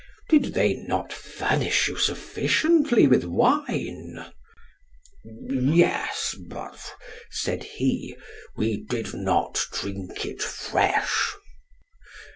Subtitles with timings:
[0.29, 0.57] Did
[0.87, 4.25] not they furnish you sufficiently with wine?
[5.23, 6.95] Yes, but,
[7.29, 8.17] said he,
[8.55, 11.35] we did not drink it fresh.